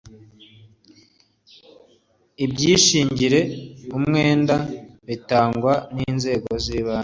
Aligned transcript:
ibyishingire 2.45 3.39
umwenda 3.97 4.55
bitangwa 5.07 5.73
n 5.95 5.97
inzego 6.11 6.51
z 6.63 6.65
ibanze 6.79 6.99